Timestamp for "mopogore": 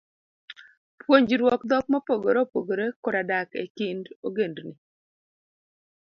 1.91-2.39